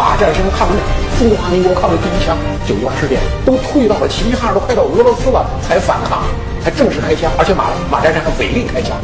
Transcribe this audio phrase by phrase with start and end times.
[0.00, 0.80] 马占山抗日
[1.18, 2.34] 中华民国抗日第一枪
[2.66, 6.22] 九一八事变都退到了齐齐哈尔都快到俄罗斯了才反抗
[6.64, 8.96] 才正式开枪而且马马占山还违令开枪。